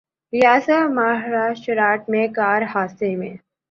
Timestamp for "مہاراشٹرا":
0.91-1.95